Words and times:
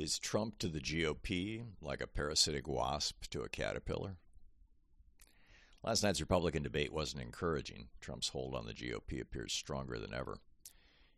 Is 0.00 0.18
Trump 0.18 0.58
to 0.60 0.68
the 0.68 0.80
GOP 0.80 1.62
like 1.82 2.00
a 2.00 2.06
parasitic 2.06 2.66
wasp 2.66 3.26
to 3.28 3.42
a 3.42 3.50
caterpillar? 3.50 4.16
Last 5.84 6.02
night's 6.02 6.22
Republican 6.22 6.62
debate 6.62 6.90
wasn't 6.90 7.22
encouraging. 7.22 7.88
Trump's 8.00 8.30
hold 8.30 8.54
on 8.54 8.64
the 8.64 8.72
GOP 8.72 9.20
appears 9.20 9.52
stronger 9.52 9.98
than 9.98 10.14
ever. 10.14 10.38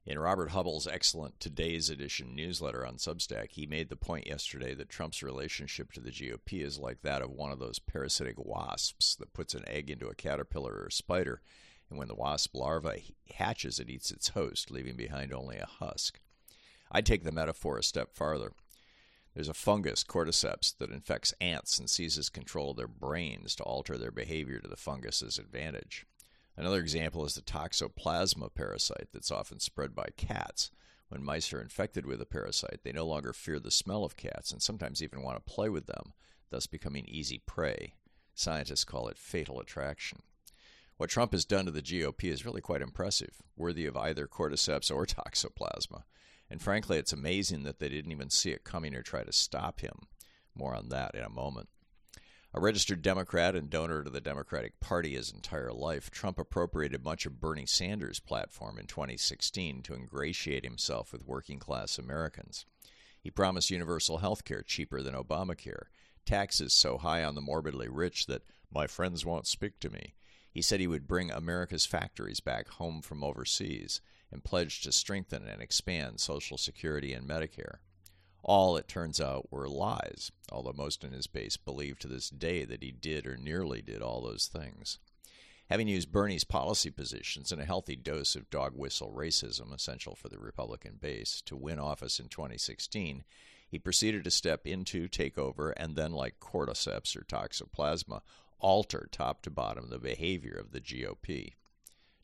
In 0.05 0.19
Robert 0.19 0.51
Hubbell's 0.51 0.89
excellent 0.89 1.39
Today's 1.39 1.91
Edition 1.91 2.35
newsletter 2.35 2.85
on 2.85 2.97
Substack, 2.97 3.53
he 3.53 3.67
made 3.67 3.89
the 3.89 3.95
point 3.95 4.27
yesterday 4.27 4.75
that 4.75 4.89
Trump's 4.89 5.23
relationship 5.23 5.93
to 5.93 6.01
the 6.01 6.11
GOP 6.11 6.61
is 6.61 6.81
like 6.81 7.03
that 7.03 7.23
of 7.23 7.31
one 7.31 7.53
of 7.53 7.61
those 7.61 7.79
parasitic 7.79 8.35
wasps 8.37 9.15
that 9.15 9.33
puts 9.33 9.55
an 9.55 9.63
egg 9.69 9.91
into 9.91 10.09
a 10.09 10.17
caterpillar 10.17 10.73
or 10.73 10.87
a 10.87 10.93
spider, 10.93 11.41
and 11.89 12.01
when 12.01 12.09
the 12.09 12.17
wasp 12.17 12.57
larva 12.57 12.97
hatches, 13.33 13.79
it 13.79 13.89
eats 13.89 14.11
its 14.11 14.31
host, 14.31 14.73
leaving 14.73 14.97
behind 14.97 15.33
only 15.33 15.59
a 15.59 15.67
husk. 15.67 16.19
I'd 16.91 17.07
take 17.07 17.23
the 17.23 17.31
metaphor 17.31 17.79
a 17.79 17.85
step 17.85 18.17
farther. 18.17 18.55
There's 19.35 19.49
a 19.49 19.55
fungus, 19.55 20.05
cordyceps, 20.05 20.77
that 20.79 20.91
infects 20.91 21.33
ants 21.41 21.79
and 21.79 21.89
seizes 21.89 22.29
control 22.29 22.73
of 22.73 22.77
their 22.77 22.89
brains 22.89 23.55
to 23.57 23.63
alter 23.63 23.97
their 23.97 24.11
behavior 24.11 24.59
to 24.59 24.69
the 24.69 24.77
fungus's 24.77 25.39
advantage. 25.39 26.07
Another 26.57 26.81
example 26.81 27.25
is 27.25 27.35
the 27.35 27.41
toxoplasma 27.41 28.55
parasite 28.55 29.09
that's 29.13 29.31
often 29.31 29.59
spread 29.59 29.95
by 29.95 30.09
cats. 30.17 30.71
When 31.09 31.25
mice 31.25 31.53
are 31.53 31.61
infected 31.61 32.05
with 32.05 32.19
the 32.19 32.27
parasite, 32.27 32.81
they 32.85 32.93
no 32.93 33.07
longer 33.07 33.33
fear 33.33 33.59
the 33.59 33.71
smell 33.71 34.05
of 34.05 34.17
cats 34.17 34.53
and 34.53 34.63
sometimes 34.63 35.03
even 35.03 35.23
want 35.23 35.37
to 35.37 35.53
play 35.53 35.71
with 35.71 35.87
them, 35.87 36.13
thus 36.51 36.67
becoming 36.67 37.07
easy 37.07 37.41
prey. 37.47 37.95
Scientists 38.35 38.85
call 38.85 39.09
it 39.09 39.19
fatal 39.19 39.61
attraction. 39.61 40.21
What 40.99 41.11
Trump 41.11 41.33
has 41.33 41.45
done 41.45 41.65
to 41.65 41.71
the 41.71 41.83
GOP 41.83 42.25
is 42.25 42.45
really 42.45 42.61
quite 42.61 42.83
impressive, 42.83 43.43
worthy 43.57 43.87
of 43.87 43.97
either 43.97 44.27
cordyceps 44.27 44.95
or 44.95 45.07
toxoplasma. 45.07 46.05
And 46.53 46.61
frankly, 46.61 46.99
it's 46.99 47.15
amazing 47.15 47.63
that 47.63 47.79
they 47.79 47.89
didn't 47.89 48.13
even 48.13 48.29
see 48.29 48.51
it 48.51 48.63
coming 48.63 48.95
or 48.95 49.01
try 49.01 49.25
to 49.25 49.33
stop 49.33 49.81
him. 49.81 50.01
More 50.55 50.75
on 50.75 50.91
that 50.91 51.15
in 51.15 51.23
a 51.23 51.31
moment. 51.31 51.71
A 52.53 52.61
registered 52.61 53.01
Democrat 53.01 53.57
and 53.57 53.71
donor 53.71 54.05
to 54.05 54.11
the 54.11 54.21
Democratic 54.21 54.79
Party 54.79 55.15
his 55.15 55.33
entire 55.33 55.73
life, 55.73 56.11
Trump 56.11 56.39
appropriated 56.39 57.03
much 57.03 57.25
of 57.25 57.41
Bernie 57.41 57.65
Sanders' 57.65 58.21
platform 58.21 58.77
in 58.77 58.87
2016 58.87 59.83
to 59.85 59.95
ingratiate 59.95 60.63
himself 60.63 61.11
with 61.11 61.25
working 61.25 61.59
class 61.59 61.99
Americans. 61.99 62.67
He 63.19 63.31
promised 63.31 63.71
universal 63.71 64.19
health 64.19 64.45
care 64.45 64.63
cheaper 64.63 65.01
than 65.01 65.15
Obamacare, 65.15 65.87
taxes 66.27 66.75
so 66.75 66.99
high 66.99 67.25
on 67.25 67.35
the 67.35 67.41
morbidly 67.41 67.89
rich 67.89 68.27
that 68.27 68.43
my 68.71 68.87
friends 68.87 69.25
won't 69.25 69.47
speak 69.47 69.81
to 69.81 69.89
me. 69.89 70.17
He 70.51 70.61
said 70.61 70.81
he 70.81 70.87
would 70.87 71.09
bring 71.09 71.31
America's 71.31 71.87
factories 71.87 72.41
back 72.41 72.69
home 72.69 73.01
from 73.01 73.25
overseas 73.25 74.03
and 74.33 74.43
pledged 74.43 74.83
to 74.85 74.93
strengthen 74.93 75.47
and 75.47 75.61
expand 75.61 76.19
Social 76.19 76.57
Security 76.57 77.13
and 77.13 77.29
Medicare. 77.29 77.77
All, 78.43 78.77
it 78.77 78.89
turns 78.89 79.21
out, 79.21 79.53
were 79.53 79.69
lies, 79.69 80.33
although 80.51 80.73
most 80.73 81.05
in 81.05 81.13
his 81.13 81.29
base 81.29 81.57
believe 81.57 81.99
to 82.01 82.09
this 82.09 82.29
day 82.29 82.65
that 82.65 82.83
he 82.83 82.91
did 82.91 83.27
or 83.27 83.37
nearly 83.37 83.83
did 83.83 84.03
all 84.03 84.21
those 84.21 84.47
things. 84.47 84.99
Having 85.71 85.89
used 85.89 86.11
Bernie's 86.11 86.45
policy 86.45 86.91
positions 86.91 87.53
and 87.53 87.61
a 87.61 87.65
healthy 87.65 87.95
dose 87.95 88.35
of 88.35 88.51
dog 88.51 88.73
whistle 88.75 89.15
racism, 89.17 89.73
essential 89.73 90.17
for 90.17 90.29
the 90.29 90.39
Republican 90.39 90.99
base, 91.01 91.41
to 91.47 91.57
win 91.57 91.79
office 91.79 92.19
in 92.19 92.29
2016, 92.29 93.25
he 93.69 93.79
proceeded 93.79 94.25
to 94.25 94.31
step 94.31 94.67
into, 94.67 95.09
take 95.09 95.39
over, 95.39 95.71
and 95.71 95.97
then, 95.97 96.13
like 96.13 96.41
cordyceps 96.41 97.17
or 97.17 97.25
toxoplasma, 97.25 98.21
alter 98.59 99.09
top 99.11 99.41
to 99.43 99.51
bottom 99.51 99.89
the 99.89 99.99
behavior 99.99 100.53
of 100.53 100.73
the 100.73 100.81
GOP. 100.81 101.55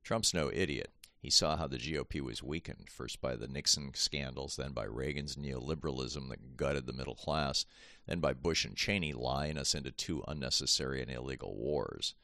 Trump's 0.02 0.34
no 0.34 0.50
idiot. 0.52 0.90
He 1.20 1.30
saw 1.30 1.56
how 1.56 1.66
the 1.66 1.78
GOP 1.78 2.20
was 2.20 2.44
weakened, 2.44 2.88
first 2.88 3.20
by 3.20 3.34
the 3.34 3.48
Nixon 3.48 3.92
scandals, 3.94 4.54
then 4.54 4.72
by 4.72 4.84
Reagan's 4.84 5.34
neoliberalism 5.34 6.28
that 6.28 6.56
gutted 6.56 6.86
the 6.86 6.92
middle 6.92 7.16
class, 7.16 7.66
then 8.06 8.20
by 8.20 8.32
Bush 8.34 8.64
and 8.64 8.76
Cheney 8.76 9.12
lying 9.12 9.58
us 9.58 9.74
into 9.74 9.90
two 9.90 10.22
unnecessary 10.28 11.02
and 11.02 11.10
illegal 11.10 11.56
wars. 11.56 12.14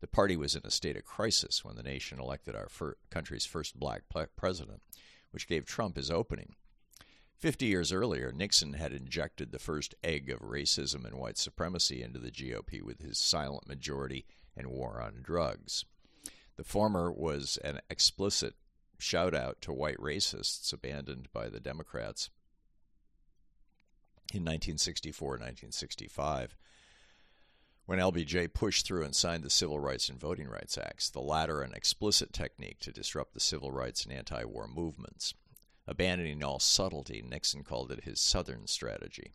The 0.00 0.06
party 0.06 0.36
was 0.36 0.54
in 0.54 0.62
a 0.64 0.70
state 0.70 0.96
of 0.96 1.04
crisis 1.04 1.64
when 1.64 1.74
the 1.74 1.82
nation 1.82 2.20
elected 2.20 2.54
our 2.54 2.68
fir- 2.68 2.96
country's 3.10 3.44
first 3.44 3.78
black 3.78 4.02
president, 4.36 4.82
which 5.32 5.48
gave 5.48 5.64
Trump 5.64 5.96
his 5.96 6.10
opening. 6.10 6.54
Fifty 7.36 7.66
years 7.66 7.92
earlier, 7.92 8.30
Nixon 8.30 8.74
had 8.74 8.92
injected 8.92 9.50
the 9.50 9.58
first 9.58 9.94
egg 10.04 10.30
of 10.30 10.40
racism 10.40 11.04
and 11.04 11.16
white 11.16 11.38
supremacy 11.38 12.02
into 12.02 12.18
the 12.20 12.30
GOP 12.30 12.82
with 12.82 13.00
his 13.00 13.18
silent 13.18 13.66
majority 13.66 14.24
and 14.56 14.68
war 14.68 15.00
on 15.00 15.22
drugs. 15.22 15.84
The 16.56 16.64
former 16.64 17.10
was 17.10 17.58
an 17.64 17.80
explicit 17.90 18.54
shout 18.98 19.34
out 19.34 19.60
to 19.62 19.72
white 19.72 19.98
racists 19.98 20.72
abandoned 20.72 21.28
by 21.32 21.48
the 21.48 21.60
Democrats 21.60 22.30
in 24.32 24.42
1964 24.42 25.28
1965 25.30 26.56
when 27.86 27.98
LBJ 27.98 28.54
pushed 28.54 28.86
through 28.86 29.04
and 29.04 29.14
signed 29.14 29.42
the 29.42 29.50
Civil 29.50 29.78
Rights 29.78 30.08
and 30.08 30.18
Voting 30.18 30.48
Rights 30.48 30.78
Acts, 30.78 31.10
the 31.10 31.20
latter 31.20 31.60
an 31.60 31.74
explicit 31.74 32.32
technique 32.32 32.78
to 32.80 32.92
disrupt 32.92 33.34
the 33.34 33.40
civil 33.40 33.70
rights 33.72 34.04
and 34.04 34.12
anti 34.12 34.42
war 34.44 34.66
movements. 34.66 35.34
Abandoning 35.86 36.42
all 36.42 36.58
subtlety, 36.58 37.22
Nixon 37.22 37.62
called 37.62 37.92
it 37.92 38.04
his 38.04 38.20
Southern 38.20 38.66
strategy. 38.66 39.34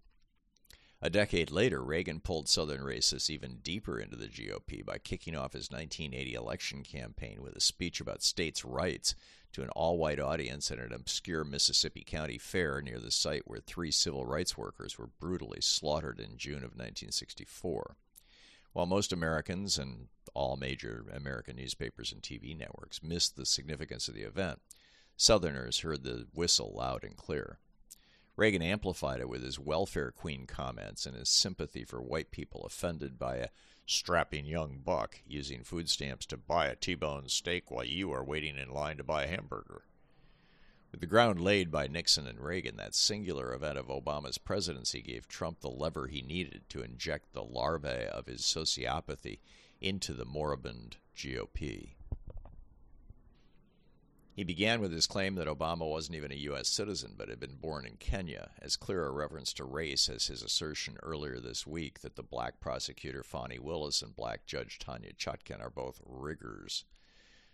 A 1.02 1.10
decade 1.10 1.50
later, 1.50 1.82
Reagan 1.82 2.20
pulled 2.20 2.50
Southern 2.50 2.82
racists 2.82 3.30
even 3.30 3.60
deeper 3.60 4.00
into 4.00 4.18
the 4.18 4.28
GOP 4.28 4.84
by 4.86 4.98
kicking 4.98 5.34
off 5.34 5.54
his 5.54 5.72
1980 5.72 6.34
election 6.34 6.84
campaign 6.84 7.42
with 7.42 7.56
a 7.56 7.62
speech 7.62 8.02
about 8.02 8.22
states' 8.22 8.66
rights 8.66 9.16
to 9.54 9.64
an 9.64 9.70
all 9.70 9.98
white 9.98 10.20
audience 10.20 10.70
at 10.72 10.78
an 10.78 10.92
obscure 10.92 11.46
Mississippi 11.46 12.04
County 12.06 12.38
fair 12.38 12.82
near 12.82 13.00
the 13.00 13.12
site 13.12 13.44
where 13.48 13.62
three 13.62 13.92
civil 13.92 14.26
rights 14.26 14.58
workers 14.58 14.98
were 14.98 15.08
brutally 15.22 15.62
slaughtered 15.62 16.20
in 16.20 16.38
June 16.38 16.66
of 16.66 16.76
1964. 16.76 17.96
While 18.74 18.86
most 18.86 19.14
Americans 19.14 19.78
and 19.78 20.10
all 20.34 20.58
major 20.58 21.06
American 21.14 21.56
newspapers 21.56 22.12
and 22.12 22.22
TV 22.22 22.58
networks 22.58 23.02
missed 23.02 23.38
the 23.38 23.46
significance 23.46 24.10
of 24.10 24.16
the 24.16 24.24
event, 24.24 24.60
Southerners 25.16 25.80
heard 25.80 26.04
the 26.04 26.28
whistle 26.34 26.74
loud 26.76 27.06
and 27.06 27.16
clear. 27.16 27.60
Reagan 28.40 28.62
amplified 28.62 29.20
it 29.20 29.28
with 29.28 29.44
his 29.44 29.60
welfare 29.60 30.12
queen 30.12 30.48
comments 30.48 31.06
and 31.06 31.14
his 31.14 31.28
sympathy 31.28 31.84
for 31.84 32.02
white 32.02 32.32
people 32.32 32.64
offended 32.64 33.20
by 33.20 33.36
a 33.36 33.50
strapping 33.86 34.46
young 34.46 34.80
buck 34.80 35.20
using 35.28 35.62
food 35.62 35.90
stamps 35.90 36.26
to 36.28 36.38
buy 36.38 36.68
a 36.68 36.76
T-bone 36.78 37.28
steak 37.28 37.70
while 37.70 37.84
you 37.84 38.14
are 38.14 38.24
waiting 38.24 38.58
in 38.58 38.70
line 38.70 38.96
to 38.96 39.04
buy 39.04 39.26
a 39.26 39.28
hamburger. 39.28 39.82
With 40.90 41.02
the 41.02 41.06
ground 41.06 41.42
laid 41.42 41.70
by 41.70 41.88
Nixon 41.88 42.28
and 42.28 42.40
Reagan, 42.40 42.78
that 42.78 42.96
singular 42.96 43.54
event 43.54 43.78
of 43.78 43.88
Obama's 43.88 44.38
presidency 44.38 45.02
gave 45.02 45.28
Trump 45.28 45.60
the 45.60 45.70
lever 45.70 46.08
he 46.08 46.22
needed 46.22 46.62
to 46.70 46.82
inject 46.82 47.34
the 47.34 47.44
larvae 47.44 48.08
of 48.08 48.28
his 48.28 48.44
sociopathy 48.44 49.40
into 49.82 50.14
the 50.14 50.24
moribund 50.24 50.96
GOP. 51.14 51.96
He 54.40 54.46
began 54.46 54.80
with 54.80 54.94
his 54.94 55.06
claim 55.06 55.36
that 55.36 55.50
Obama 55.50 55.86
wasn't 55.86 56.16
even 56.16 56.32
a 56.32 56.36
U.S. 56.36 56.70
citizen 56.70 57.16
but 57.18 57.28
had 57.28 57.42
been 57.42 57.58
born 57.58 57.86
in 57.86 57.98
Kenya, 57.98 58.52
as 58.62 58.78
clear 58.78 59.06
a 59.06 59.12
reference 59.12 59.52
to 59.52 59.66
race 59.66 60.08
as 60.08 60.28
his 60.28 60.42
assertion 60.42 60.96
earlier 61.04 61.42
this 61.42 61.68
week 61.68 62.00
that 62.00 62.16
the 62.16 62.24
black 62.24 62.62
prosecutor 62.62 63.22
Fani 63.22 63.60
Willis 63.60 64.02
and 64.02 64.16
black 64.16 64.46
judge 64.46 64.80
Tanya 64.80 65.12
Chutkan 65.12 65.60
are 65.60 65.70
both 65.70 66.00
riggers. 66.06 66.86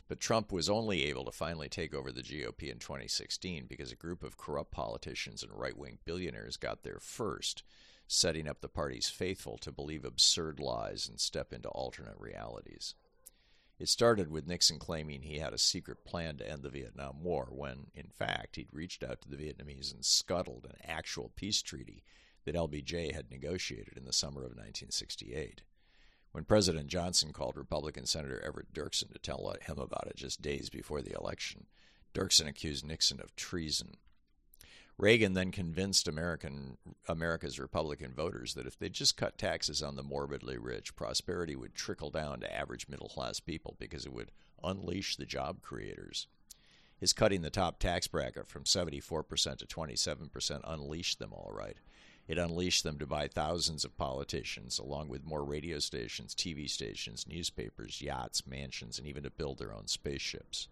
But 0.08 0.20
Trump 0.20 0.52
was 0.52 0.70
only 0.70 1.06
able 1.06 1.26
to 1.26 1.32
finally 1.32 1.70
take 1.70 1.96
over 1.96 2.12
the 2.12 2.22
GOP 2.22 2.72
in 2.72 2.78
2016 2.78 3.66
because 3.66 3.92
a 3.92 3.96
group 3.96 4.22
of 4.22 4.38
corrupt 4.38 4.70
politicians 4.70 5.42
and 5.42 5.52
right 5.52 5.76
wing 5.76 5.98
billionaires 6.06 6.56
got 6.56 6.84
there 6.84 7.00
first, 7.00 7.64
setting 8.08 8.48
up 8.48 8.62
the 8.62 8.70
party's 8.70 9.10
faithful 9.10 9.58
to 9.58 9.72
believe 9.72 10.06
absurd 10.06 10.60
lies 10.60 11.10
and 11.10 11.20
step 11.20 11.52
into 11.52 11.68
alternate 11.70 12.20
realities. 12.20 12.94
It 13.78 13.90
started 13.90 14.32
with 14.32 14.48
Nixon 14.48 14.80
claiming 14.80 15.22
he 15.22 15.40
had 15.40 15.54
a 15.54 15.58
secret 15.58 16.06
plan 16.06 16.38
to 16.38 16.50
end 16.50 16.64
the 16.64 16.70
Vietnam 16.70 17.24
War, 17.24 17.50
when, 17.52 17.88
in 17.94 18.08
fact, 18.08 18.56
he'd 18.56 18.70
reached 18.72 19.04
out 19.04 19.22
to 19.22 19.30
the 19.30 19.36
Vietnamese 19.36 19.94
and 19.94 20.06
scuttled 20.06 20.66
an 20.66 20.78
actual 20.88 21.32
peace 21.36 21.62
treaty 21.62 22.04
that 22.46 22.56
LBJ 22.56 23.14
had 23.14 23.30
negotiated 23.30 23.98
in 23.98 24.06
the 24.06 24.14
summer 24.14 24.42
of 24.42 24.52
1968. 24.52 25.64
When 26.32 26.46
President 26.46 26.88
Johnson 26.88 27.34
called 27.34 27.58
Republican 27.58 28.06
Senator 28.06 28.42
Everett 28.42 28.74
Dirksen 28.74 29.12
to 29.12 29.20
tell 29.20 29.48
uh, 29.48 29.56
him 29.62 29.78
about 29.78 30.08
it 30.08 30.16
just 30.16 30.42
days 30.42 30.70
before 30.70 31.02
the 31.02 31.16
election, 31.18 31.66
Dirksen 32.14 32.48
accused 32.48 32.86
Nixon 32.86 33.20
of 33.20 33.36
treason. 33.36 33.98
Reagan 34.98 35.34
then 35.34 35.52
convinced 35.52 36.08
American 36.08 36.78
America's 37.08 37.60
Republican 37.60 38.14
voters 38.14 38.54
that 38.54 38.66
if 38.66 38.80
they 38.80 38.88
just 38.88 39.18
cut 39.18 39.38
taxes 39.38 39.84
on 39.84 39.98
the 39.98 40.04
morbidly 40.04 40.58
rich, 40.58 40.96
prosperity 40.96 41.56
would 41.56 41.76
trickle 41.76 42.10
down 42.10 42.40
to 42.40 42.56
average 42.56 42.88
middle 42.88 43.10
class 43.10 43.42
people 43.42 43.76
because 43.78 44.06
it 44.06 44.14
would 44.14 44.32
unleash 44.64 45.18
the 45.18 45.26
job 45.26 45.62
creators. 45.62 46.28
His 46.98 47.12
cutting 47.12 47.42
the 47.42 47.50
top 47.50 47.80
tax 47.80 48.08
bracket 48.08 48.48
from 48.48 48.64
74% 48.64 49.58
to 49.58 49.66
27% 49.66 50.62
unleashed 50.64 51.20
them 51.20 51.34
all 51.34 51.52
right. 51.54 51.78
It 52.28 52.38
unleashed 52.38 52.84
them 52.84 52.98
to 53.00 53.06
buy 53.06 53.28
thousands 53.28 53.84
of 53.86 53.98
politicians, 53.98 54.80
along 54.80 55.10
with 55.10 55.26
more 55.26 55.44
radio 55.44 55.80
stations, 55.80 56.34
TV 56.34 56.70
stations, 56.70 57.28
newspapers, 57.28 58.02
yachts, 58.02 58.48
mansions, 58.48 58.98
and 58.98 59.08
even 59.08 59.24
to 59.24 59.30
build 59.30 59.60
their 59.60 59.74
own 59.74 59.88
spaceships. 59.88 60.70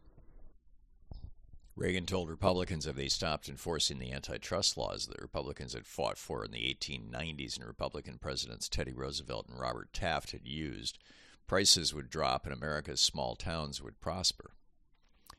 Reagan 1.76 2.06
told 2.06 2.30
Republicans 2.30 2.86
if 2.86 2.96
they 2.96 3.08
stopped 3.08 3.50
enforcing 3.50 3.98
the 3.98 4.12
antitrust 4.12 4.78
laws 4.78 5.08
that 5.08 5.20
Republicans 5.20 5.74
had 5.74 5.88
fought 5.88 6.20
for 6.20 6.46
in 6.46 6.52
the 6.52 6.60
1890s 6.60 7.58
and 7.58 7.66
Republican 7.66 8.20
presidents 8.20 8.70
Teddy 8.70 8.94
Roosevelt 8.94 9.48
and 9.50 9.60
Robert 9.60 9.92
Taft 9.92 10.32
had 10.32 10.46
used, 10.46 11.00
prices 11.48 11.92
would 11.92 12.12
drop 12.12 12.46
and 12.46 12.54
America's 12.54 13.02
small 13.02 13.36
towns 13.36 13.82
would 13.82 14.00
prosper. 14.00 14.52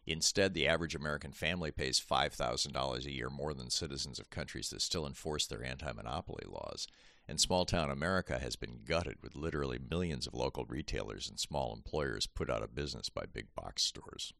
Instead, 0.07 0.55
the 0.55 0.67
average 0.67 0.97
American 0.97 1.33
family 1.33 1.71
pays 1.71 2.01
$5,000 2.01 3.07
a 3.07 3.13
year 3.13 3.31
more 3.31 3.55
than 3.55 3.71
citizens 3.71 4.19
of 4.19 4.29
countries 4.29 4.71
that 4.71 4.83
still 4.83 5.07
enforce 5.07 5.47
their 5.47 5.65
anti 5.65 5.93
monopoly 5.93 6.45
laws, 6.49 6.89
and 7.29 7.41
small 7.41 7.65
town 7.65 7.93
America 7.93 8.41
has 8.41 8.57
been 8.57 8.81
gutted 8.85 9.23
with 9.23 9.37
literally 9.37 9.79
millions 9.79 10.27
of 10.27 10.35
local 10.35 10.65
retailers 10.65 11.29
and 11.29 11.39
small 11.39 11.73
employers 11.73 12.27
put 12.27 12.51
out 12.51 12.63
of 12.63 12.75
business 12.75 13.09
by 13.09 13.25
big 13.25 13.55
box 13.55 13.85
stores. 13.85 14.35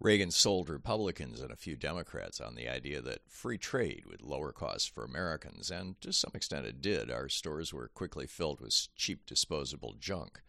Reagan 0.00 0.30
sold 0.30 0.68
Republicans 0.68 1.40
and 1.40 1.50
a 1.50 1.56
few 1.56 1.74
Democrats 1.74 2.40
on 2.40 2.54
the 2.54 2.68
idea 2.68 3.02
that 3.02 3.28
free 3.28 3.58
trade 3.58 4.04
would 4.06 4.22
lower 4.22 4.52
costs 4.52 4.86
for 4.86 5.04
Americans, 5.04 5.72
and 5.72 6.00
to 6.00 6.12
some 6.12 6.30
extent 6.34 6.66
it 6.66 6.80
did. 6.80 7.10
Our 7.10 7.28
stores 7.28 7.72
were 7.72 7.88
quickly 7.88 8.28
filled 8.28 8.60
with 8.60 8.94
cheap 8.94 9.26
disposable 9.26 9.96
junk. 9.98 10.40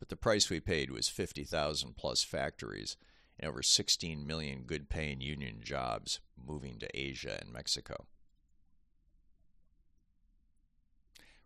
But 0.00 0.08
the 0.08 0.16
price 0.16 0.50
we 0.50 0.58
paid 0.58 0.90
was 0.90 1.08
50,000 1.08 1.94
plus 1.96 2.24
factories 2.24 2.96
and 3.38 3.48
over 3.48 3.62
16 3.62 4.26
million 4.26 4.62
good 4.62 4.88
paying 4.88 5.20
union 5.20 5.60
jobs 5.62 6.18
moving 6.36 6.80
to 6.80 6.88
Asia 6.92 7.38
and 7.40 7.52
Mexico. 7.52 8.06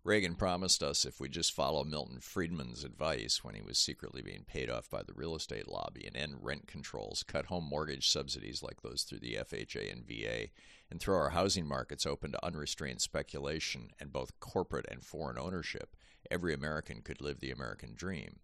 Reagan 0.05 0.35
promised 0.35 0.83
us 0.83 1.05
if 1.05 1.21
we 1.21 1.29
just 1.29 1.53
follow 1.53 1.85
Milton 1.85 2.19
Friedman's 2.19 2.83
advice 2.83 3.45
when 3.45 3.55
he 3.55 3.63
was 3.63 3.79
secretly 3.79 4.21
being 4.21 4.43
paid 4.45 4.69
off 4.69 4.91
by 4.91 5.05
the 5.05 5.13
real 5.13 5.37
estate 5.37 5.69
lobby 5.69 6.05
and 6.05 6.17
end 6.17 6.39
rent 6.41 6.67
controls, 6.67 7.23
cut 7.23 7.47
home 7.47 7.69
mortgage 7.71 8.09
subsidies 8.09 8.65
like 8.65 8.83
those 8.83 9.05
through 9.05 9.21
the 9.21 9.35
FHA 9.35 9.93
and 9.93 10.05
VA, 10.05 10.49
and 10.91 10.99
throw 10.99 11.17
our 11.17 11.31
housing 11.31 11.69
markets 11.69 12.05
open 12.05 12.33
to 12.33 12.45
unrestrained 12.45 13.01
speculation 13.01 13.91
and 14.01 14.13
both 14.13 14.41
corporate 14.41 14.87
and 14.91 15.05
foreign 15.05 15.39
ownership, 15.39 15.95
every 16.33 16.53
American 16.53 17.01
could 17.03 17.21
live 17.21 17.39
the 17.39 17.53
American 17.53 17.95
dream. 17.95 18.41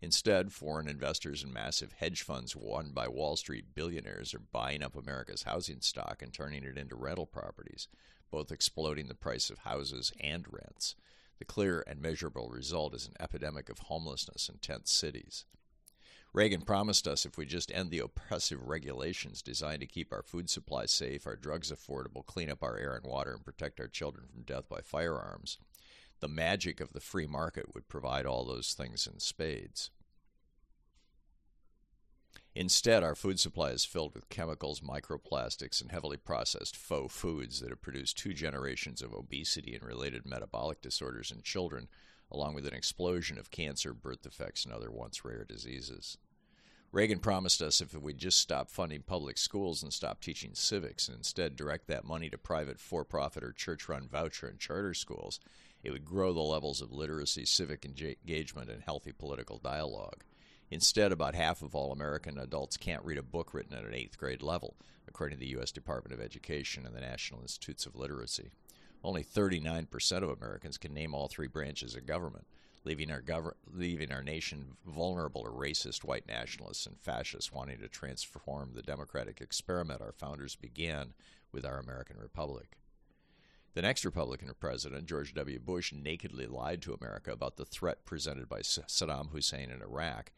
Instead, 0.00 0.52
foreign 0.52 0.86
investors 0.86 1.42
and 1.42 1.52
massive 1.52 1.94
hedge 1.94 2.22
funds 2.22 2.54
won 2.54 2.92
by 2.92 3.08
Wall 3.08 3.36
Street 3.36 3.74
billionaires 3.74 4.34
are 4.34 4.42
buying 4.52 4.84
up 4.84 4.94
America's 4.94 5.42
housing 5.42 5.80
stock 5.80 6.22
and 6.22 6.32
turning 6.32 6.62
it 6.62 6.78
into 6.78 6.94
rental 6.94 7.26
properties 7.26 7.88
both 8.32 8.50
exploding 8.50 9.06
the 9.06 9.14
price 9.14 9.48
of 9.50 9.58
houses 9.60 10.12
and 10.18 10.46
rents. 10.50 10.96
The 11.38 11.44
clear 11.44 11.84
and 11.86 12.02
measurable 12.02 12.48
result 12.48 12.94
is 12.94 13.06
an 13.06 13.14
epidemic 13.20 13.68
of 13.68 13.78
homelessness 13.78 14.48
in 14.48 14.58
tent 14.58 14.88
cities. 14.88 15.44
Reagan 16.34 16.62
promised 16.62 17.06
us 17.06 17.26
if 17.26 17.36
we 17.36 17.44
just 17.44 17.70
end 17.70 17.90
the 17.90 17.98
oppressive 17.98 18.66
regulations 18.66 19.42
designed 19.42 19.80
to 19.80 19.86
keep 19.86 20.12
our 20.12 20.22
food 20.22 20.48
supply 20.48 20.86
safe, 20.86 21.26
our 21.26 21.36
drugs 21.36 21.70
affordable, 21.70 22.24
clean 22.24 22.50
up 22.50 22.62
our 22.62 22.78
air 22.78 22.96
and 22.96 23.04
water, 23.04 23.34
and 23.34 23.44
protect 23.44 23.78
our 23.78 23.86
children 23.86 24.26
from 24.32 24.42
death 24.42 24.66
by 24.68 24.80
firearms, 24.80 25.58
the 26.20 26.28
magic 26.28 26.80
of 26.80 26.94
the 26.94 27.00
free 27.00 27.26
market 27.26 27.74
would 27.74 27.88
provide 27.88 28.24
all 28.24 28.44
those 28.44 28.72
things 28.72 29.06
in 29.06 29.20
spades. 29.20 29.90
Instead, 32.54 33.02
our 33.02 33.14
food 33.14 33.40
supply 33.40 33.70
is 33.70 33.86
filled 33.86 34.12
with 34.14 34.28
chemicals, 34.28 34.80
microplastics, 34.80 35.80
and 35.80 35.90
heavily 35.90 36.18
processed 36.18 36.76
faux 36.76 37.14
foods 37.14 37.60
that 37.60 37.70
have 37.70 37.80
produced 37.80 38.18
two 38.18 38.34
generations 38.34 39.00
of 39.00 39.14
obesity 39.14 39.74
and 39.74 39.82
related 39.82 40.26
metabolic 40.26 40.82
disorders 40.82 41.30
in 41.30 41.40
children, 41.40 41.88
along 42.30 42.54
with 42.54 42.66
an 42.66 42.74
explosion 42.74 43.38
of 43.38 43.50
cancer, 43.50 43.94
birth 43.94 44.20
defects, 44.22 44.66
and 44.66 44.74
other 44.74 44.90
once 44.90 45.24
rare 45.24 45.44
diseases. 45.44 46.18
Reagan 46.92 47.20
promised 47.20 47.62
us 47.62 47.80
if 47.80 47.94
we'd 47.94 48.18
just 48.18 48.38
stop 48.38 48.68
funding 48.68 49.00
public 49.00 49.38
schools 49.38 49.82
and 49.82 49.90
stop 49.90 50.20
teaching 50.20 50.50
civics 50.52 51.08
and 51.08 51.16
instead 51.16 51.56
direct 51.56 51.86
that 51.86 52.04
money 52.04 52.28
to 52.28 52.36
private 52.36 52.78
for 52.78 53.02
profit 53.02 53.42
or 53.42 53.52
church 53.52 53.88
run 53.88 54.06
voucher 54.06 54.46
and 54.46 54.58
charter 54.58 54.92
schools, 54.92 55.40
it 55.82 55.90
would 55.90 56.04
grow 56.04 56.34
the 56.34 56.40
levels 56.40 56.82
of 56.82 56.92
literacy, 56.92 57.46
civic 57.46 57.86
engagement, 57.86 58.68
and 58.68 58.82
healthy 58.82 59.12
political 59.12 59.56
dialogue. 59.56 60.22
Instead, 60.72 61.12
about 61.12 61.34
half 61.34 61.60
of 61.60 61.74
all 61.74 61.92
American 61.92 62.38
adults 62.38 62.78
can't 62.78 63.04
read 63.04 63.18
a 63.18 63.22
book 63.22 63.52
written 63.52 63.76
at 63.76 63.84
an 63.84 63.92
eighth 63.92 64.16
grade 64.16 64.40
level, 64.40 64.74
according 65.06 65.36
to 65.36 65.40
the 65.44 65.50
U.S. 65.50 65.70
Department 65.70 66.14
of 66.18 66.24
Education 66.24 66.86
and 66.86 66.96
the 66.96 67.00
National 67.00 67.42
Institutes 67.42 67.84
of 67.84 67.94
Literacy. 67.94 68.52
Only 69.04 69.22
39% 69.22 70.22
of 70.22 70.30
Americans 70.30 70.78
can 70.78 70.94
name 70.94 71.14
all 71.14 71.28
three 71.28 71.46
branches 71.46 71.94
of 71.94 72.06
government, 72.06 72.46
leaving 72.84 73.10
our, 73.10 73.20
gov- 73.20 73.52
leaving 73.70 74.10
our 74.10 74.22
nation 74.22 74.78
vulnerable 74.86 75.44
to 75.44 75.50
racist 75.50 76.04
white 76.04 76.26
nationalists 76.26 76.86
and 76.86 76.98
fascists 76.98 77.52
wanting 77.52 77.80
to 77.80 77.88
transform 77.88 78.72
the 78.72 78.80
democratic 78.80 79.42
experiment 79.42 80.00
our 80.00 80.12
founders 80.12 80.56
began 80.56 81.12
with 81.52 81.66
our 81.66 81.80
American 81.80 82.16
Republic. 82.16 82.78
The 83.74 83.82
next 83.82 84.06
Republican 84.06 84.50
president, 84.58 85.04
George 85.04 85.34
W. 85.34 85.58
Bush, 85.58 85.92
nakedly 85.92 86.46
lied 86.46 86.80
to 86.80 86.94
America 86.94 87.30
about 87.30 87.58
the 87.58 87.66
threat 87.66 88.06
presented 88.06 88.48
by 88.48 88.60
Saddam 88.60 89.32
Hussein 89.32 89.70
in 89.70 89.82
Iraq 89.82 90.32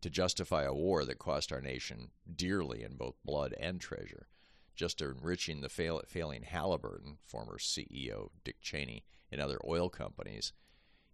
to 0.00 0.10
justify 0.10 0.62
a 0.62 0.72
war 0.72 1.04
that 1.04 1.18
cost 1.18 1.52
our 1.52 1.60
nation 1.60 2.10
dearly 2.34 2.82
in 2.82 2.96
both 2.96 3.22
blood 3.24 3.54
and 3.60 3.80
treasure, 3.80 4.28
just 4.74 5.00
enriching 5.00 5.60
the 5.60 5.68
fail- 5.68 6.02
failing 6.06 6.42
Halliburton, 6.42 7.18
former 7.24 7.58
CEO 7.58 8.30
Dick 8.44 8.60
Cheney, 8.60 9.04
and 9.30 9.40
other 9.40 9.58
oil 9.66 9.88
companies 9.88 10.52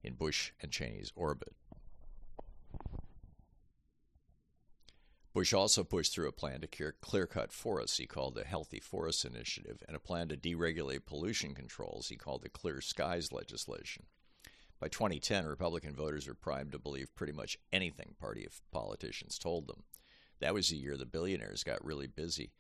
in 0.03 0.15
Bush 0.15 0.53
and 0.61 0.71
Cheney's 0.71 1.12
orbit. 1.17 1.55
Bush 5.37 5.53
also 5.53 5.85
pushed 5.85 6.15
through 6.15 6.29
a 6.29 6.33
plan 6.33 6.62
to 6.62 6.93
clear 6.93 7.27
cut 7.27 7.53
forests 7.53 7.99
he 7.99 8.06
called 8.06 8.35
the 8.35 8.44
Healthy 8.44 8.81
Forests 8.81 9.23
Initiative 9.23 9.83
and 9.87 9.94
a 9.94 10.00
plan 10.00 10.29
to 10.29 10.37
deregulate 10.37 11.05
pollution 11.05 11.55
controls 11.55 12.09
he 12.09 12.17
called 12.17 12.41
the 12.41 12.49
Clear 12.49 12.81
Skies 12.81 13.33
legislation. 13.33 14.06
By 14.81 14.88
2010, 14.88 15.46
Republican 15.46 15.94
voters 15.94 16.26
were 16.28 16.34
primed 16.34 16.73
to 16.73 16.78
believe 16.78 17.14
pretty 17.14 17.32
much 17.32 17.58
anything 17.73 18.14
party 18.20 18.46
politicians 18.70 19.38
told 19.38 19.69
them. 19.69 19.84
That 20.40 20.55
was 20.55 20.69
the 20.69 20.76
year 20.76 20.96
the 20.96 21.06
billionaires 21.06 21.64
got 21.64 21.84
really 21.84 22.06
busy 22.06 22.52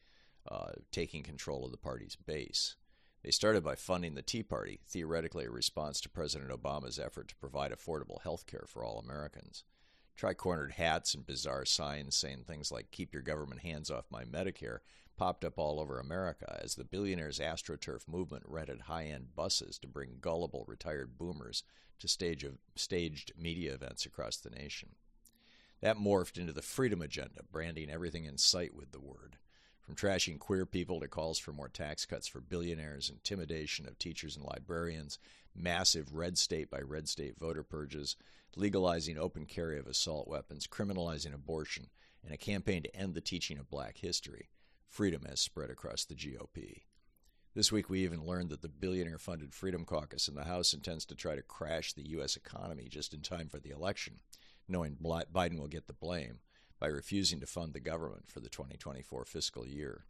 uh, 0.50 0.72
taking 0.92 1.22
control 1.22 1.64
of 1.64 1.72
the 1.72 1.76
party's 1.76 2.16
base. 2.16 2.76
They 3.22 3.30
started 3.30 3.64
by 3.64 3.74
funding 3.74 4.14
the 4.14 4.22
Tea 4.22 4.42
Party, 4.42 4.80
theoretically 4.86 5.46
a 5.46 5.50
response 5.50 6.00
to 6.00 6.08
President 6.08 6.50
Obama's 6.50 6.98
effort 6.98 7.28
to 7.28 7.36
provide 7.36 7.72
affordable 7.72 8.22
health 8.22 8.46
care 8.46 8.64
for 8.66 8.84
all 8.84 8.98
Americans. 8.98 9.64
Tri 10.14 10.32
cornered 10.32 10.72
hats 10.72 11.12
and 11.14 11.26
bizarre 11.26 11.64
signs 11.64 12.16
saying 12.16 12.44
things 12.46 12.72
like, 12.72 12.90
Keep 12.90 13.12
your 13.12 13.22
government 13.22 13.60
hands 13.60 13.90
off 13.90 14.04
my 14.10 14.24
Medicare, 14.24 14.78
popped 15.16 15.44
up 15.44 15.58
all 15.58 15.80
over 15.80 15.98
America 15.98 16.58
as 16.62 16.74
the 16.74 16.84
billionaires' 16.84 17.38
AstroTurf 17.38 18.06
movement 18.06 18.44
rented 18.46 18.82
high 18.82 19.06
end 19.06 19.34
buses 19.34 19.78
to 19.78 19.88
bring 19.88 20.18
gullible 20.20 20.64
retired 20.66 21.16
boomers 21.18 21.62
to 21.98 22.08
stage 22.08 22.44
of, 22.44 22.58
staged 22.74 23.32
media 23.38 23.74
events 23.74 24.04
across 24.04 24.36
the 24.36 24.50
nation. 24.50 24.90
That 25.80 25.96
morphed 25.96 26.38
into 26.38 26.52
the 26.52 26.62
Freedom 26.62 27.02
Agenda, 27.02 27.42
branding 27.50 27.90
everything 27.90 28.24
in 28.24 28.38
sight 28.38 28.74
with 28.74 28.92
the 28.92 29.00
word. 29.00 29.36
From 29.80 29.94
trashing 29.94 30.38
queer 30.38 30.66
people 30.66 31.00
to 31.00 31.08
calls 31.08 31.38
for 31.38 31.52
more 31.52 31.68
tax 31.68 32.04
cuts 32.04 32.26
for 32.26 32.40
billionaires, 32.40 33.08
intimidation 33.08 33.86
of 33.86 33.98
teachers 33.98 34.36
and 34.36 34.44
librarians, 34.44 35.18
massive 35.54 36.14
red 36.14 36.36
state 36.36 36.70
by 36.70 36.80
red 36.80 37.08
state 37.08 37.38
voter 37.38 37.62
purges, 37.62 38.16
legalizing 38.56 39.16
open 39.16 39.46
carry 39.46 39.78
of 39.78 39.86
assault 39.86 40.26
weapons, 40.26 40.66
criminalizing 40.66 41.34
abortion, 41.34 41.86
and 42.24 42.34
a 42.34 42.36
campaign 42.36 42.82
to 42.82 42.96
end 42.96 43.14
the 43.14 43.20
teaching 43.20 43.58
of 43.58 43.70
black 43.70 43.98
history 43.98 44.48
freedom 44.88 45.22
has 45.28 45.40
spread 45.40 45.70
across 45.70 46.04
the 46.04 46.14
GOP. 46.14 46.82
This 47.54 47.72
week, 47.72 47.88
we 47.88 48.04
even 48.04 48.26
learned 48.26 48.50
that 48.50 48.60
the 48.60 48.68
billionaire 48.68 49.18
funded 49.18 49.54
Freedom 49.54 49.84
Caucus 49.84 50.28
in 50.28 50.34
the 50.34 50.44
House 50.44 50.74
intends 50.74 51.06
to 51.06 51.14
try 51.14 51.34
to 51.34 51.42
crash 51.42 51.92
the 51.94 52.08
U.S. 52.10 52.36
economy 52.36 52.88
just 52.90 53.14
in 53.14 53.20
time 53.20 53.48
for 53.48 53.58
the 53.58 53.70
election, 53.70 54.20
knowing 54.68 54.96
Biden 54.96 55.58
will 55.58 55.66
get 55.66 55.86
the 55.86 55.94
blame 55.94 56.40
by 56.78 56.88
refusing 56.88 57.40
to 57.40 57.46
fund 57.46 57.72
the 57.72 57.80
government 57.80 58.30
for 58.30 58.40
the 58.40 58.50
2024 58.50 59.24
fiscal 59.24 59.66
year. 59.66 60.04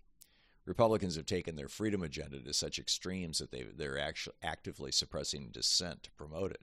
Republicans 0.64 1.14
have 1.14 1.26
taken 1.26 1.54
their 1.54 1.68
freedom 1.68 2.02
agenda 2.02 2.40
to 2.40 2.52
such 2.52 2.80
extremes 2.80 3.38
that 3.38 3.52
they, 3.52 3.62
they're 3.62 4.00
actually 4.00 4.35
actively 4.42 4.90
suppressing 4.90 5.50
dissent 5.52 6.02
to 6.02 6.11
promote 6.12 6.50
it. 6.50 6.62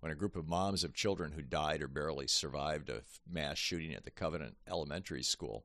When 0.00 0.10
a 0.10 0.16
group 0.16 0.34
of 0.34 0.48
moms 0.48 0.82
of 0.82 0.94
children 0.94 1.32
who 1.32 1.42
died 1.42 1.82
or 1.82 1.88
barely 1.88 2.26
survived 2.26 2.90
a 2.90 3.02
mass 3.30 3.58
shooting 3.58 3.94
at 3.94 4.02
the 4.02 4.10
Covenant 4.10 4.56
Elementary 4.68 5.22
School 5.22 5.64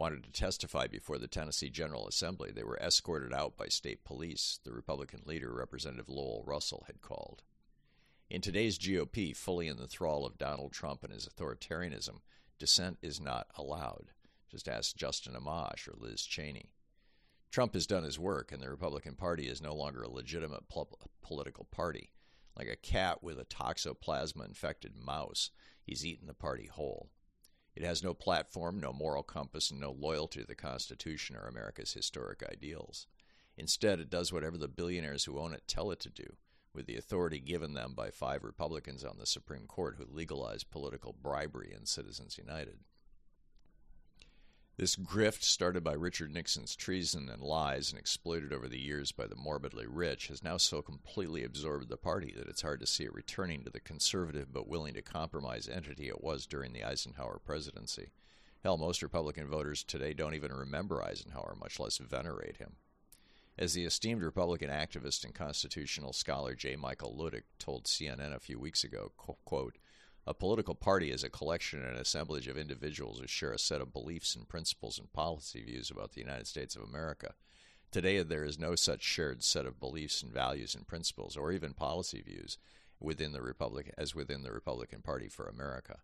wanted 0.00 0.24
to 0.24 0.32
testify 0.32 0.86
before 0.86 1.18
the 1.18 1.28
Tennessee 1.28 1.68
General 1.68 2.08
Assembly, 2.08 2.50
they 2.50 2.64
were 2.64 2.78
escorted 2.78 3.34
out 3.34 3.58
by 3.58 3.66
state 3.66 4.02
police, 4.02 4.58
the 4.64 4.72
Republican 4.72 5.20
leader, 5.26 5.52
Representative 5.52 6.08
Lowell 6.08 6.42
Russell, 6.46 6.84
had 6.86 7.02
called. 7.02 7.42
In 8.30 8.40
today's 8.40 8.78
GOP, 8.78 9.36
fully 9.36 9.68
in 9.68 9.76
the 9.76 9.86
thrall 9.86 10.24
of 10.24 10.38
Donald 10.38 10.72
Trump 10.72 11.04
and 11.04 11.12
his 11.12 11.28
authoritarianism, 11.28 12.20
dissent 12.58 12.96
is 13.02 13.20
not 13.20 13.48
allowed. 13.58 14.12
Just 14.50 14.70
ask 14.70 14.96
Justin 14.96 15.34
Amash 15.34 15.86
or 15.86 15.92
Liz 15.98 16.22
Cheney. 16.22 16.70
Trump 17.50 17.74
has 17.74 17.86
done 17.86 18.04
his 18.04 18.18
work, 18.18 18.52
and 18.52 18.62
the 18.62 18.70
Republican 18.70 19.16
Party 19.16 19.48
is 19.48 19.60
no 19.60 19.74
longer 19.74 20.02
a 20.02 20.08
legitimate 20.08 20.66
pol- 20.66 20.98
political 21.20 21.64
party. 21.64 22.10
Like 22.56 22.68
a 22.68 22.76
cat 22.76 23.22
with 23.22 23.38
a 23.38 23.44
toxoplasma 23.44 24.48
infected 24.48 24.96
mouse, 24.96 25.50
he's 25.82 26.06
eaten 26.06 26.26
the 26.26 26.32
party 26.32 26.70
whole. 26.72 27.10
It 27.80 27.86
has 27.86 28.02
no 28.02 28.12
platform, 28.12 28.78
no 28.78 28.92
moral 28.92 29.22
compass, 29.22 29.70
and 29.70 29.80
no 29.80 29.90
loyalty 29.90 30.40
to 30.40 30.46
the 30.46 30.54
Constitution 30.54 31.34
or 31.34 31.48
America's 31.48 31.94
historic 31.94 32.42
ideals. 32.42 33.06
Instead, 33.56 34.00
it 34.00 34.10
does 34.10 34.30
whatever 34.30 34.58
the 34.58 34.68
billionaires 34.68 35.24
who 35.24 35.38
own 35.38 35.54
it 35.54 35.62
tell 35.66 35.90
it 35.90 35.98
to 36.00 36.10
do, 36.10 36.36
with 36.74 36.84
the 36.84 36.98
authority 36.98 37.40
given 37.40 37.72
them 37.72 37.94
by 37.94 38.10
five 38.10 38.44
Republicans 38.44 39.02
on 39.02 39.16
the 39.16 39.24
Supreme 39.24 39.66
Court 39.66 39.96
who 39.96 40.04
legalized 40.04 40.70
political 40.70 41.14
bribery 41.14 41.72
in 41.74 41.86
Citizens 41.86 42.36
United. 42.36 42.80
This 44.80 44.96
grift, 44.96 45.42
started 45.42 45.84
by 45.84 45.92
Richard 45.92 46.32
Nixon's 46.32 46.74
treason 46.74 47.28
and 47.28 47.42
lies 47.42 47.90
and 47.90 47.98
exploited 47.98 48.50
over 48.50 48.66
the 48.66 48.80
years 48.80 49.12
by 49.12 49.26
the 49.26 49.36
morbidly 49.36 49.86
rich, 49.86 50.28
has 50.28 50.42
now 50.42 50.56
so 50.56 50.80
completely 50.80 51.44
absorbed 51.44 51.90
the 51.90 51.98
party 51.98 52.32
that 52.34 52.48
it's 52.48 52.62
hard 52.62 52.80
to 52.80 52.86
see 52.86 53.04
it 53.04 53.12
returning 53.12 53.62
to 53.62 53.68
the 53.68 53.78
conservative 53.78 54.54
but 54.54 54.66
willing 54.66 54.94
to 54.94 55.02
compromise 55.02 55.68
entity 55.68 56.08
it 56.08 56.24
was 56.24 56.46
during 56.46 56.72
the 56.72 56.82
Eisenhower 56.82 57.38
presidency. 57.44 58.08
Hell, 58.62 58.78
most 58.78 59.02
Republican 59.02 59.48
voters 59.48 59.84
today 59.84 60.14
don't 60.14 60.34
even 60.34 60.50
remember 60.50 61.04
Eisenhower, 61.04 61.58
much 61.60 61.78
less 61.78 61.98
venerate 61.98 62.56
him. 62.56 62.76
As 63.58 63.74
the 63.74 63.84
esteemed 63.84 64.22
Republican 64.22 64.70
activist 64.70 65.26
and 65.26 65.34
constitutional 65.34 66.14
scholar 66.14 66.54
J. 66.54 66.76
Michael 66.76 67.14
Luttig 67.14 67.42
told 67.58 67.84
CNN 67.84 68.34
a 68.34 68.40
few 68.40 68.58
weeks 68.58 68.82
ago, 68.82 69.12
quote, 69.44 69.76
a 70.26 70.34
political 70.34 70.74
party 70.74 71.10
is 71.10 71.24
a 71.24 71.30
collection 71.30 71.84
and 71.84 71.96
assemblage 71.96 72.46
of 72.46 72.56
individuals 72.56 73.18
who 73.18 73.26
share 73.26 73.52
a 73.52 73.58
set 73.58 73.80
of 73.80 73.92
beliefs 73.92 74.34
and 74.36 74.48
principles 74.48 74.98
and 74.98 75.12
policy 75.12 75.62
views 75.62 75.90
about 75.90 76.12
the 76.12 76.20
United 76.20 76.46
States 76.46 76.76
of 76.76 76.82
America. 76.82 77.34
Today, 77.90 78.22
there 78.22 78.44
is 78.44 78.58
no 78.58 78.76
such 78.76 79.02
shared 79.02 79.42
set 79.42 79.66
of 79.66 79.80
beliefs 79.80 80.22
and 80.22 80.32
values 80.32 80.74
and 80.74 80.86
principles, 80.86 81.36
or 81.36 81.50
even 81.50 81.74
policy 81.74 82.22
views, 82.22 82.58
within 83.00 83.32
the 83.32 83.42
Republic 83.42 83.92
as 83.98 84.14
within 84.14 84.42
the 84.42 84.52
Republican 84.52 85.02
Party 85.02 85.28
for 85.28 85.48
America. 85.48 85.98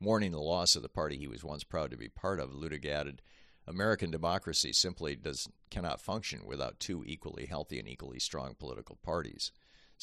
Mourning 0.00 0.32
the 0.32 0.40
loss 0.40 0.74
of 0.74 0.82
the 0.82 0.88
party 0.88 1.18
he 1.18 1.28
was 1.28 1.44
once 1.44 1.64
proud 1.64 1.90
to 1.90 1.96
be 1.96 2.08
part 2.08 2.40
of, 2.40 2.50
Luttig 2.50 2.86
added, 2.86 3.20
American 3.66 4.10
democracy 4.10 4.72
simply 4.72 5.14
does 5.14 5.48
cannot 5.70 6.00
function 6.00 6.44
without 6.44 6.80
two 6.80 7.04
equally 7.06 7.46
healthy 7.46 7.78
and 7.78 7.88
equally 7.88 8.18
strong 8.18 8.54
political 8.54 8.96
parties. 9.02 9.52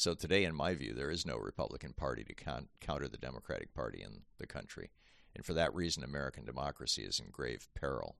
So 0.00 0.14
today, 0.14 0.44
in 0.44 0.54
my 0.54 0.74
view, 0.74 0.94
there 0.94 1.10
is 1.10 1.26
no 1.26 1.36
Republican 1.36 1.92
Party 1.92 2.24
to 2.24 2.32
con- 2.32 2.68
counter 2.80 3.06
the 3.06 3.18
Democratic 3.18 3.74
Party 3.74 4.00
in 4.02 4.22
the 4.38 4.46
country. 4.46 4.88
And 5.36 5.44
for 5.44 5.52
that 5.52 5.74
reason, 5.74 6.02
American 6.02 6.46
democracy 6.46 7.02
is 7.02 7.20
in 7.20 7.26
grave 7.30 7.68
peril. 7.74 8.16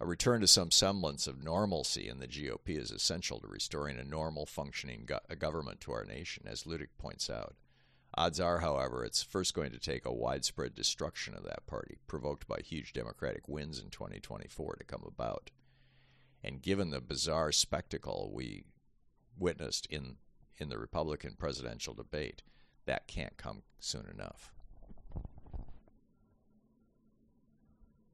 A 0.00 0.06
return 0.06 0.40
to 0.40 0.46
some 0.46 0.70
semblance 0.70 1.26
of 1.26 1.44
normalcy 1.44 2.08
in 2.08 2.20
the 2.20 2.26
GOP 2.26 2.70
is 2.78 2.90
essential 2.90 3.38
to 3.40 3.48
restoring 3.48 3.98
a 3.98 4.02
normal 4.02 4.46
functioning 4.46 5.02
go- 5.04 5.20
government 5.38 5.78
to 5.82 5.92
our 5.92 6.06
nation, 6.06 6.44
as 6.46 6.62
Luttig 6.62 6.88
points 6.96 7.28
out. 7.28 7.54
Odds 8.14 8.40
are, 8.40 8.60
however, 8.60 9.04
it's 9.04 9.22
first 9.22 9.52
going 9.52 9.72
to 9.72 9.78
take 9.78 10.06
a 10.06 10.10
widespread 10.10 10.74
destruction 10.74 11.34
of 11.34 11.44
that 11.44 11.66
party, 11.66 11.98
provoked 12.06 12.48
by 12.48 12.60
huge 12.64 12.94
Democratic 12.94 13.46
wins 13.46 13.78
in 13.78 13.90
2024, 13.90 14.76
to 14.76 14.84
come 14.84 15.04
about. 15.06 15.50
And 16.42 16.62
given 16.62 16.88
the 16.88 17.02
bizarre 17.02 17.52
spectacle 17.52 18.30
we 18.32 18.64
witnessed 19.36 19.84
in 19.90 20.16
in 20.62 20.68
the 20.70 20.78
Republican 20.78 21.34
presidential 21.36 21.92
debate, 21.92 22.42
that 22.86 23.06
can't 23.06 23.36
come 23.36 23.62
soon 23.80 24.06
enough. 24.14 24.52